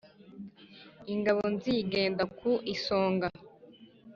[1.13, 3.27] Ingabo nzigenda ku isonga